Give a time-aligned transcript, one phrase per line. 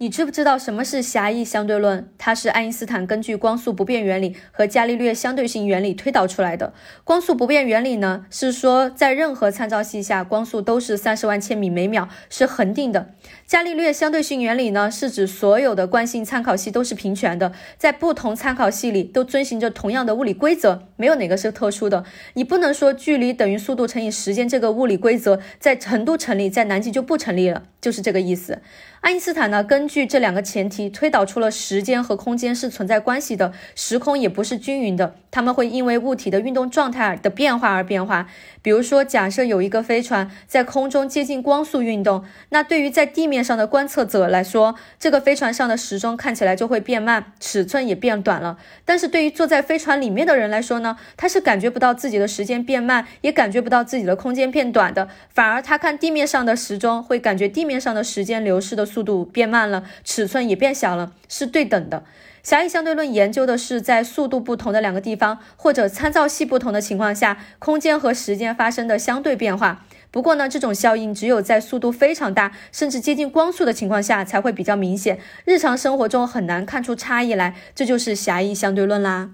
[0.00, 2.08] 你知不知道什么是狭义相对论？
[2.18, 6.72] 它是爱因斯坦根据光速不变原理和伽利略相对性原理推导出来的。
[7.02, 13.08] 光速不变原理呢，是说在任何参照系下，光速都是三十万千米每秒，是恒定的。
[13.44, 22.04] 伽利略相对性原理呢，是指所有的惯性参考系都是平权的，在不同参考系里都遵循着同样的物理规则，没有哪个是特殊的。
[22.34, 28.58] 你不能说距离等于速度乘以时间这个物理规则在成都成立，在南极就不成立了，就是这个意思。
[29.00, 38.26] 爱因斯坦呢，根据这两个前提推导出了时间和空间是存在关系的，时空也不是均匀的，它们会因为物体的运动状态的变化而变化。
[38.60, 48.58] 比如说，假设有一个飞船在空中接近光速运动，那对于在地面上的观测者来说，这个飞船上的时钟看起来就会变慢，尺寸也变短了。
[48.84, 58.88] 但是对于坐在飞船里面的人来说呢，他是感觉不到自己的时间变慢，也感觉不到自己的空间变短的，反而他看地面上的时钟，会感觉地面上的时间流逝的。
[58.88, 62.04] 速度变慢了，尺寸也变小了，是对等的。
[62.42, 69.84] 狭义相对论研究的是在速度不同的两个地方或者参照系不同的情况下，空间和时间发生的相对变化。
[70.10, 77.54] 不过呢，这种效应只有在速度非常大，甚至接近光速的情况下才会比较明显，日常生活中很难看出差异来。
[77.74, 79.32] 这就是狭义相对论啦。